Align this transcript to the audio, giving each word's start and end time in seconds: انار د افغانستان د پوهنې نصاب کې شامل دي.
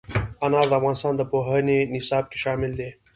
انار 0.45 0.65
د 0.71 0.73
افغانستان 0.79 1.13
د 1.17 1.21
پوهنې 1.31 1.77
نصاب 1.93 2.23
کې 2.31 2.37
شامل 2.43 2.71
دي. 2.79 2.89